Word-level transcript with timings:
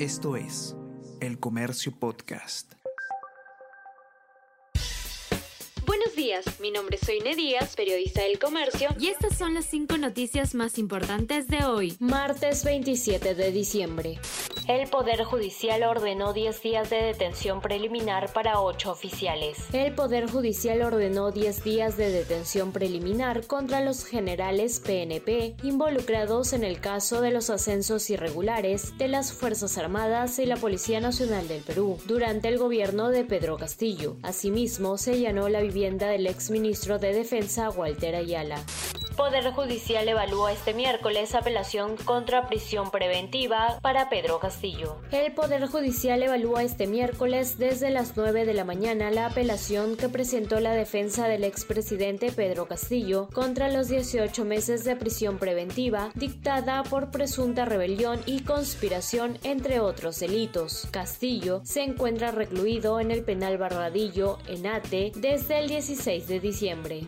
Esto 0.00 0.34
es 0.34 0.74
El 1.20 1.38
Comercio 1.38 1.96
Podcast. 1.96 2.72
Buenos 5.86 6.16
días, 6.16 6.44
mi 6.58 6.72
nombre 6.72 6.96
es 7.00 7.06
Soine 7.06 7.36
Díaz, 7.36 7.76
periodista 7.76 8.22
del 8.22 8.40
Comercio, 8.40 8.88
y 8.98 9.06
estas 9.06 9.38
son 9.38 9.54
las 9.54 9.66
cinco 9.66 9.96
noticias 9.96 10.56
más 10.56 10.78
importantes 10.78 11.46
de 11.46 11.64
hoy, 11.64 11.96
martes 12.00 12.64
27 12.64 13.36
de 13.36 13.52
diciembre. 13.52 14.18
El 14.66 14.88
Poder 14.88 15.24
Judicial 15.24 15.82
ordenó 15.82 16.32
10 16.32 16.62
días 16.62 16.88
de 16.88 16.96
detención 16.96 17.60
preliminar 17.60 18.32
para 18.32 18.60
ocho 18.60 18.92
oficiales. 18.92 19.58
El 19.74 19.94
Poder 19.94 20.26
Judicial 20.30 20.80
ordenó 20.80 21.32
10 21.32 21.64
días 21.64 21.98
de 21.98 22.10
detención 22.10 22.72
preliminar 22.72 23.46
contra 23.46 23.82
los 23.82 24.06
generales 24.06 24.80
PNP 24.80 25.56
involucrados 25.62 26.54
en 26.54 26.64
el 26.64 26.80
caso 26.80 27.20
de 27.20 27.30
los 27.30 27.50
ascensos 27.50 28.08
irregulares 28.08 28.96
de 28.96 29.08
las 29.08 29.34
Fuerzas 29.34 29.76
Armadas 29.76 30.38
y 30.38 30.46
la 30.46 30.56
Policía 30.56 30.98
Nacional 30.98 31.46
del 31.46 31.62
Perú 31.62 31.98
durante 32.06 32.48
el 32.48 32.56
gobierno 32.56 33.10
de 33.10 33.24
Pedro 33.24 33.58
Castillo. 33.58 34.16
Asimismo, 34.22 34.96
se 34.96 35.12
allanó 35.12 35.50
la 35.50 35.60
vivienda 35.60 36.08
del 36.08 36.26
exministro 36.26 36.98
de 36.98 37.12
Defensa 37.12 37.68
Walter 37.68 38.16
Ayala. 38.16 38.64
Poder 39.16 39.52
Judicial 39.52 40.08
evalúa 40.08 40.52
este 40.52 40.74
miércoles 40.74 41.36
apelación 41.36 41.96
contra 41.96 42.48
prisión 42.48 42.90
preventiva 42.90 43.78
para 43.80 44.08
Pedro 44.08 44.40
Castillo. 44.40 44.96
El 45.12 45.32
Poder 45.32 45.68
Judicial 45.68 46.20
evalúa 46.20 46.64
este 46.64 46.88
miércoles 46.88 47.56
desde 47.56 47.90
las 47.90 48.16
9 48.16 48.44
de 48.44 48.54
la 48.54 48.64
mañana 48.64 49.12
la 49.12 49.26
apelación 49.26 49.96
que 49.96 50.08
presentó 50.08 50.58
la 50.58 50.72
defensa 50.72 51.28
del 51.28 51.44
expresidente 51.44 52.32
Pedro 52.32 52.66
Castillo 52.66 53.28
contra 53.32 53.70
los 53.70 53.86
18 53.86 54.44
meses 54.44 54.84
de 54.84 54.96
prisión 54.96 55.38
preventiva 55.38 56.10
dictada 56.16 56.82
por 56.82 57.12
presunta 57.12 57.64
rebelión 57.64 58.20
y 58.26 58.40
conspiración 58.42 59.38
entre 59.44 59.78
otros 59.78 60.18
delitos. 60.18 60.88
Castillo 60.90 61.60
se 61.64 61.82
encuentra 61.82 62.32
recluido 62.32 62.98
en 62.98 63.12
el 63.12 63.22
penal 63.22 63.58
Barradillo 63.58 64.38
en 64.48 64.66
Ate 64.66 65.12
desde 65.14 65.60
el 65.60 65.68
16 65.68 66.26
de 66.26 66.40
diciembre. 66.40 67.06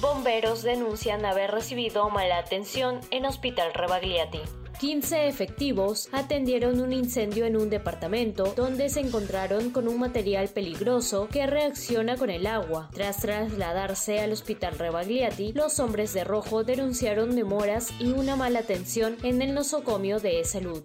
Bomberos 0.00 0.62
denuncian 0.62 1.26
haber 1.26 1.50
recibido 1.50 2.08
mala 2.08 2.38
atención 2.38 3.00
en 3.10 3.26
Hospital 3.26 3.74
Rebagliati. 3.74 4.40
15 4.80 5.28
efectivos 5.28 6.08
atendieron 6.12 6.80
un 6.80 6.94
incendio 6.94 7.44
en 7.44 7.56
un 7.56 7.68
departamento 7.68 8.54
donde 8.56 8.88
se 8.88 9.00
encontraron 9.00 9.70
con 9.70 9.86
un 9.86 10.00
material 10.00 10.48
peligroso 10.48 11.28
que 11.30 11.46
reacciona 11.46 12.16
con 12.16 12.30
el 12.30 12.46
agua. 12.46 12.88
Tras 12.94 13.18
trasladarse 13.18 14.20
al 14.20 14.32
hospital 14.32 14.78
Rebagliati, 14.78 15.52
los 15.52 15.78
hombres 15.78 16.14
de 16.14 16.24
rojo 16.24 16.64
denunciaron 16.64 17.36
demoras 17.36 17.92
y 18.00 18.08
una 18.12 18.34
mala 18.34 18.60
atención 18.60 19.18
en 19.22 19.42
el 19.42 19.52
nosocomio 19.52 20.20
de 20.20 20.42
salud 20.44 20.82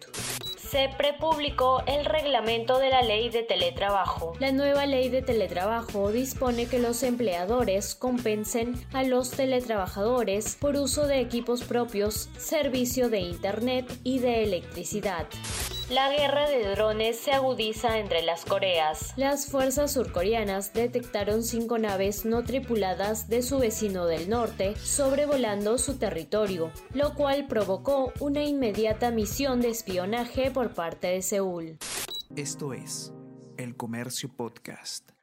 se 0.70 0.90
prepublicó 0.98 1.82
el 1.88 2.06
reglamento 2.06 2.78
de 2.78 2.90
la 2.90 3.02
ley 3.02 3.30
de 3.30 3.44
teletrabajo. 3.44 4.34
La 4.40 4.52
nueva 4.52 4.86
ley 4.86 5.10
de 5.10 5.22
teletrabajo 5.22 6.12
dispone 6.12 6.68
que 6.68 6.80
los 6.80 7.04
empleadores 7.04 7.96
compensen 7.96 8.76
a 8.94 9.04
los 9.04 9.32
teletrabajadores 9.32 10.58
por 10.60 10.76
uso 10.76 11.08
de 11.08 11.22
equipos 11.22 11.64
propios, 11.64 12.30
servicio 12.38 13.10
de 13.10 13.20
Internet 13.20 13.86
y 14.04 14.20
de 14.20 14.44
electricidad. 14.44 15.28
La 15.90 16.12
guerra 16.12 16.50
de 16.50 16.70
drones 16.76 17.18
se 17.18 17.32
agudiza 17.32 17.98
entre 17.98 18.22
las 18.22 18.44
Coreas. 18.44 19.14
Las 19.16 19.46
fuerzas 19.46 19.94
surcoreanas 19.94 20.74
detectaron 20.74 21.44
cinco 21.44 21.78
naves 21.78 22.26
no 22.26 22.44
tripuladas 22.44 23.30
de 23.30 23.42
su 23.42 23.58
vecino 23.60 24.06
del 24.06 24.30
norte 24.30 24.76
sobrevolando 24.76 25.78
su 25.78 25.98
territorio, 25.98 26.72
lo 26.94 27.14
cual 27.14 27.48
provocó 27.48 28.12
una 28.20 28.44
inmediata 28.44 29.12
misión 29.12 29.62
de 29.62 29.70
espionaje 29.70 30.52
por 30.52 30.74
parte 30.74 31.08
de 31.08 31.22
Seúl. 31.22 31.78
Esto 32.36 32.74
es 32.74 33.14
El 33.56 33.78
Comercio 33.78 34.28
Podcast. 34.36 35.17